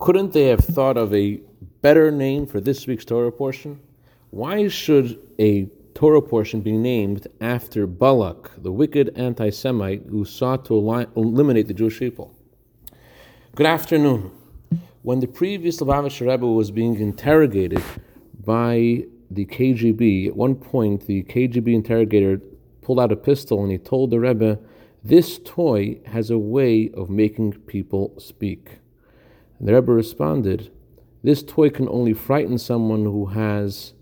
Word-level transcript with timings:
Couldn't 0.00 0.32
they 0.32 0.46
have 0.46 0.60
thought 0.60 0.96
of 0.96 1.12
a 1.12 1.40
better 1.82 2.10
name 2.10 2.46
for 2.46 2.58
this 2.58 2.86
week's 2.86 3.04
Torah 3.04 3.30
portion? 3.30 3.80
Why 4.30 4.66
should 4.66 5.20
a 5.38 5.66
Torah 5.92 6.22
portion 6.22 6.62
be 6.62 6.72
named 6.72 7.26
after 7.42 7.86
Balak, 7.86 8.62
the 8.62 8.72
wicked 8.72 9.12
anti 9.14 9.50
Semite 9.50 10.06
who 10.08 10.24
sought 10.24 10.64
to 10.64 10.74
eliminate 11.16 11.68
the 11.68 11.74
Jewish 11.74 11.98
people? 11.98 12.34
Good 13.54 13.66
afternoon. 13.66 14.30
When 15.02 15.20
the 15.20 15.26
previous 15.26 15.80
Lubavitcher 15.80 16.30
Rebbe 16.30 16.46
was 16.46 16.70
being 16.70 16.98
interrogated 16.98 17.82
by 18.42 19.04
the 19.30 19.44
KGB, 19.44 20.28
at 20.28 20.36
one 20.36 20.54
point 20.54 21.08
the 21.08 21.24
KGB 21.24 21.74
interrogator 21.74 22.40
pulled 22.80 23.00
out 23.00 23.12
a 23.12 23.16
pistol 23.16 23.62
and 23.62 23.70
he 23.70 23.76
told 23.76 24.12
the 24.12 24.18
Rebbe, 24.18 24.60
This 25.04 25.38
toy 25.44 26.00
has 26.06 26.30
a 26.30 26.38
way 26.38 26.90
of 26.94 27.10
making 27.10 27.52
people 27.66 28.14
speak. 28.18 28.79
And 29.60 29.68
the 29.68 29.74
Rebbe 29.74 29.92
responded, 29.92 30.72
This 31.22 31.42
toy 31.42 31.68
can 31.68 31.88
only 31.88 32.14
frighten 32.14 32.56
someone 32.56 33.04
who 33.04 33.26
has 33.26 33.92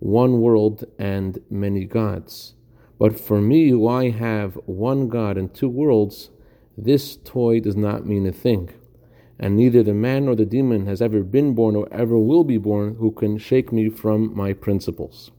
one 0.00 0.40
world 0.40 0.84
and 0.98 1.38
many 1.48 1.84
gods. 1.84 2.54
But 2.98 3.18
for 3.18 3.40
me, 3.40 3.70
who 3.70 3.88
I 3.88 4.10
have 4.10 4.58
one 4.66 5.08
God 5.08 5.38
and 5.38 5.54
two 5.54 5.68
worlds, 5.68 6.30
this 6.76 7.16
toy 7.16 7.60
does 7.60 7.76
not 7.76 8.06
mean 8.06 8.26
a 8.26 8.32
thing. 8.32 8.70
And 9.38 9.56
neither 9.56 9.82
the 9.84 9.94
man 9.94 10.26
nor 10.26 10.34
the 10.34 10.44
demon 10.44 10.86
has 10.86 11.00
ever 11.00 11.22
been 11.22 11.54
born 11.54 11.76
or 11.76 11.88
ever 11.92 12.18
will 12.18 12.44
be 12.44 12.58
born 12.58 12.96
who 12.96 13.12
can 13.12 13.38
shake 13.38 13.72
me 13.72 13.88
from 13.88 14.36
my 14.36 14.52
principles. 14.52 15.30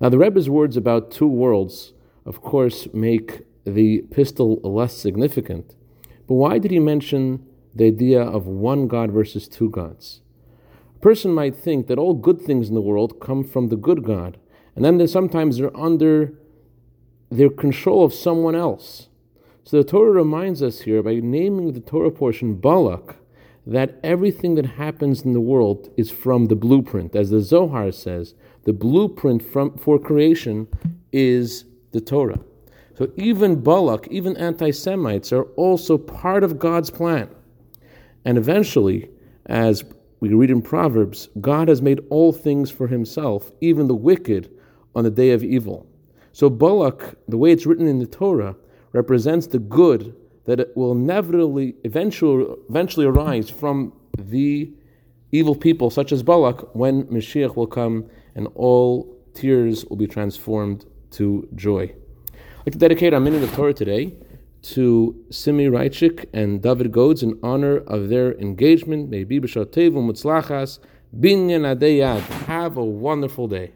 Now, 0.00 0.10
the 0.10 0.18
Rebbe's 0.18 0.50
words 0.50 0.76
about 0.76 1.10
two 1.10 1.26
worlds, 1.26 1.94
of 2.26 2.42
course, 2.42 2.88
make 2.92 3.42
the 3.64 4.02
pistol 4.10 4.60
less 4.62 4.94
significant. 4.94 5.76
But 6.26 6.34
why 6.34 6.58
did 6.58 6.70
he 6.70 6.78
mention 6.78 7.46
the 7.74 7.86
idea 7.86 8.22
of 8.22 8.46
one 8.46 8.88
God 8.88 9.10
versus 9.10 9.48
two 9.48 9.70
gods? 9.70 10.20
A 10.96 10.98
person 11.00 11.32
might 11.32 11.56
think 11.56 11.86
that 11.86 11.98
all 11.98 12.14
good 12.14 12.40
things 12.40 12.68
in 12.68 12.74
the 12.74 12.80
world 12.80 13.20
come 13.20 13.44
from 13.44 13.68
the 13.68 13.76
good 13.76 14.02
God, 14.04 14.38
and 14.74 14.84
then 14.84 15.06
sometimes 15.08 15.58
they're 15.58 15.76
under 15.76 16.34
their 17.30 17.50
control 17.50 18.04
of 18.04 18.14
someone 18.14 18.54
else. 18.54 19.08
So 19.64 19.78
the 19.78 19.84
Torah 19.84 20.10
reminds 20.10 20.62
us 20.62 20.82
here 20.82 21.02
by 21.02 21.14
naming 21.16 21.72
the 21.72 21.80
Torah 21.80 22.10
portion 22.10 22.56
Balak 22.56 23.16
that 23.66 23.98
everything 24.02 24.56
that 24.56 24.66
happens 24.66 25.22
in 25.22 25.32
the 25.32 25.40
world 25.40 25.90
is 25.96 26.10
from 26.10 26.46
the 26.46 26.56
blueprint. 26.56 27.16
As 27.16 27.30
the 27.30 27.40
Zohar 27.40 27.90
says, 27.92 28.34
the 28.64 28.74
blueprint 28.74 29.42
from, 29.42 29.78
for 29.78 29.98
creation 29.98 30.68
is 31.12 31.64
the 31.92 32.00
Torah. 32.00 32.40
So 32.96 33.10
even 33.16 33.62
Balak, 33.62 34.06
even 34.08 34.36
anti 34.36 34.70
Semites, 34.70 35.32
are 35.32 35.44
also 35.56 35.96
part 35.96 36.44
of 36.44 36.58
God's 36.58 36.90
plan. 36.90 37.28
And 38.24 38.38
eventually, 38.38 39.10
as 39.46 39.84
we 40.20 40.32
read 40.32 40.50
in 40.50 40.62
Proverbs, 40.62 41.28
God 41.40 41.68
has 41.68 41.82
made 41.82 42.00
all 42.08 42.32
things 42.32 42.70
for 42.70 42.88
himself, 42.88 43.52
even 43.60 43.88
the 43.88 43.94
wicked, 43.94 44.50
on 44.94 45.04
the 45.04 45.10
day 45.10 45.32
of 45.32 45.42
evil. 45.44 45.86
So 46.32 46.48
Balak, 46.48 47.16
the 47.28 47.36
way 47.36 47.52
it's 47.52 47.66
written 47.66 47.86
in 47.86 47.98
the 47.98 48.06
Torah, 48.06 48.56
represents 48.92 49.46
the 49.46 49.58
good 49.58 50.16
that 50.46 50.76
will 50.76 50.92
inevitably, 50.92 51.74
eventually, 51.84 52.46
eventually 52.68 53.06
arise 53.06 53.50
from 53.50 53.92
the 54.18 54.72
evil 55.32 55.54
people, 55.54 55.90
such 55.90 56.12
as 56.12 56.22
Balak, 56.22 56.74
when 56.74 57.04
Mashiach 57.04 57.56
will 57.56 57.66
come 57.66 58.08
and 58.34 58.48
all 58.54 59.16
tears 59.34 59.84
will 59.86 59.96
be 59.96 60.06
transformed 60.06 60.86
to 61.10 61.48
joy. 61.54 61.92
I'd 62.32 62.66
like 62.66 62.72
to 62.72 62.78
dedicate 62.78 63.12
our 63.12 63.20
minute 63.20 63.42
of 63.42 63.52
Torah 63.52 63.74
today 63.74 64.14
to 64.64 65.24
Simi 65.30 65.66
Reichik 65.66 66.26
and 66.32 66.62
David 66.62 66.90
Godes 66.90 67.22
in 67.22 67.38
honor 67.42 67.76
of 67.78 68.08
their 68.08 68.32
engagement. 68.38 69.10
May 69.10 69.24
be 69.24 69.40
b'shatevu 69.40 69.92
mutzlachas 69.92 70.78
binyan 71.18 71.76
adeyad. 71.76 72.20
Have 72.46 72.76
a 72.76 72.84
wonderful 72.84 73.46
day. 73.46 73.72